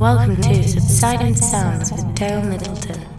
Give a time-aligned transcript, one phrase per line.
[0.00, 3.13] Welcome to Subsidence Sounds with Dale Middleton.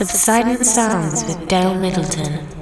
[0.00, 2.59] Subsidence Sounds with Dale Middleton.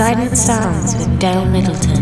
[0.00, 1.99] Subsidence Sounds with Dale Middleton.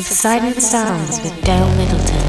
[0.00, 2.27] Subsidence Sounds with Dale Middleton.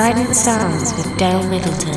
[0.00, 1.89] Silent Sounds with Dale Middleton.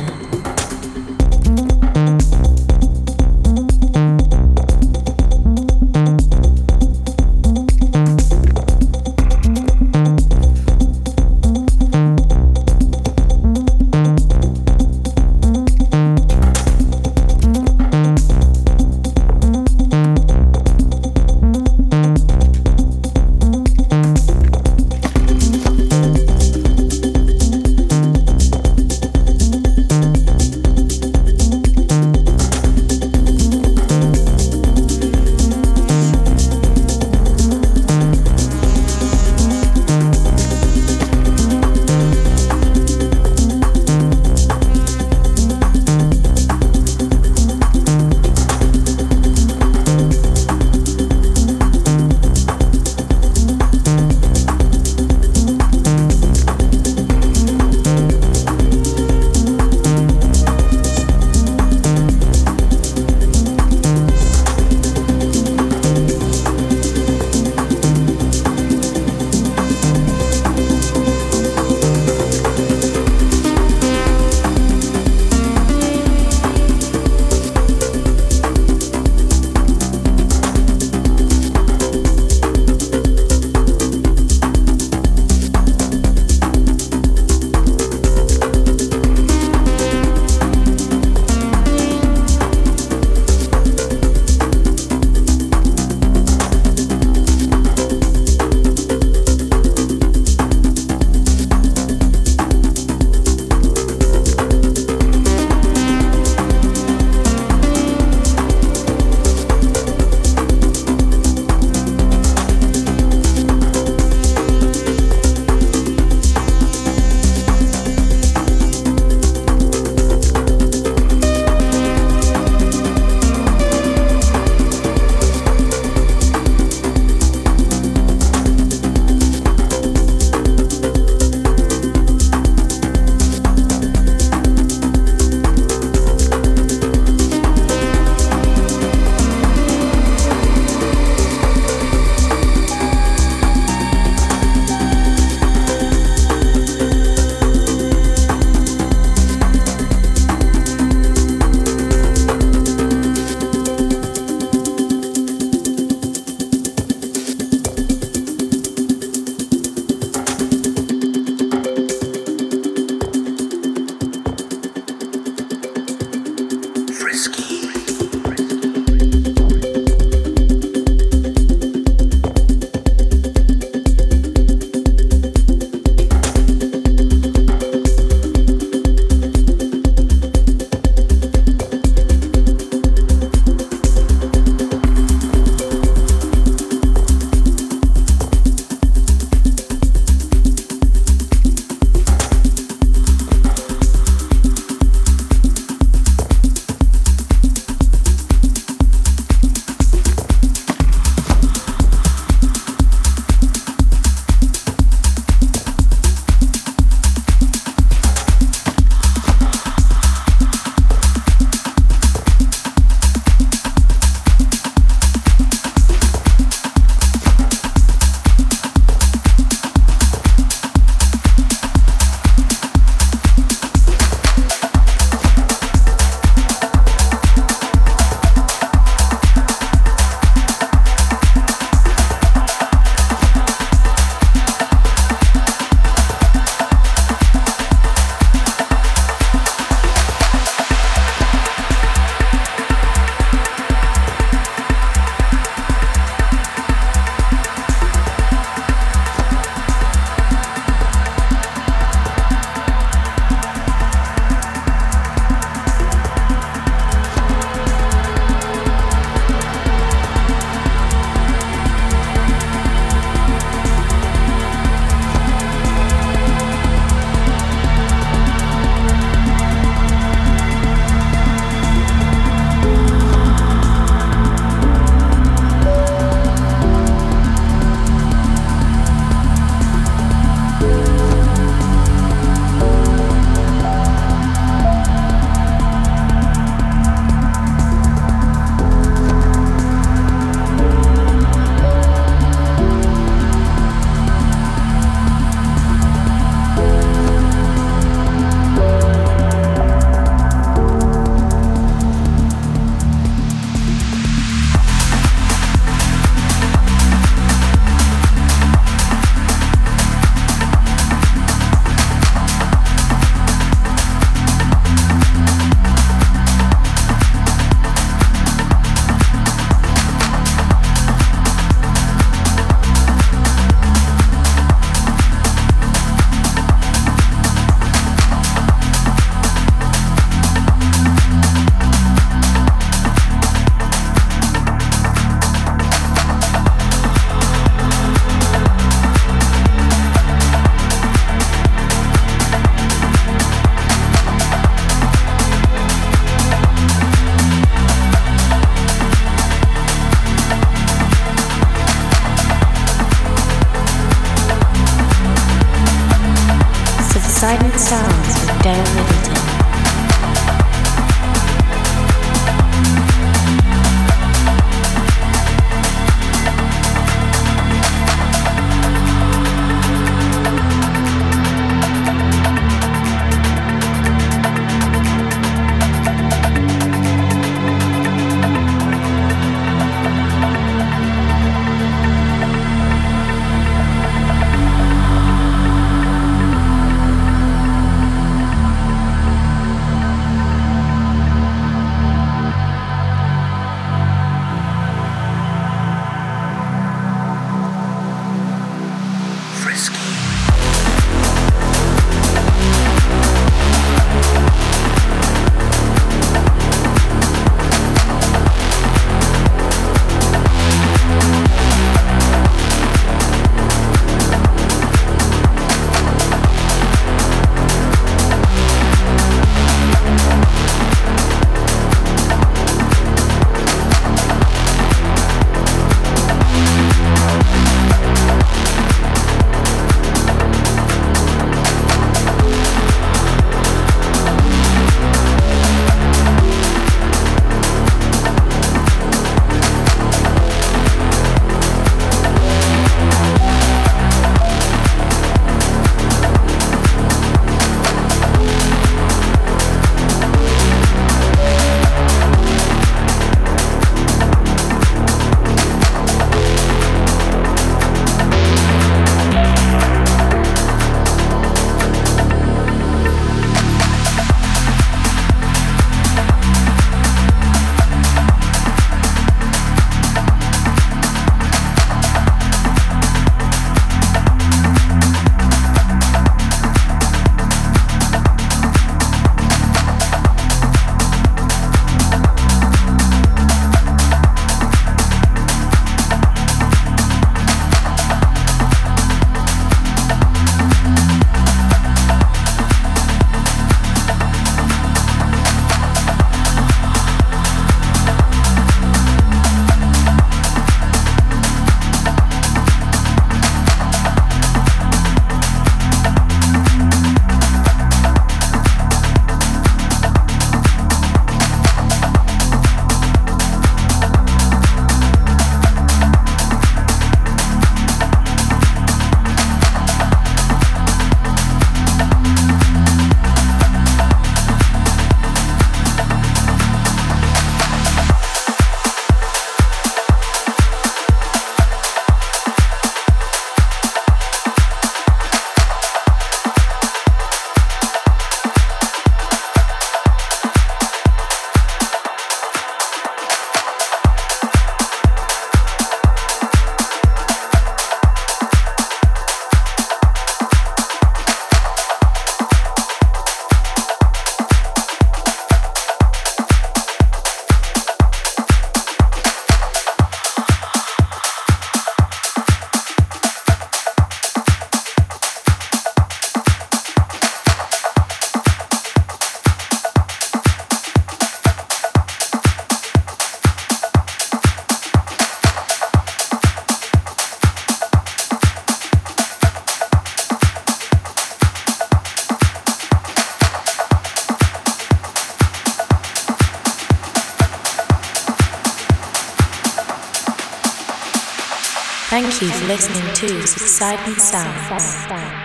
[592.24, 595.23] Thank you for listening to Subsidence Sounds.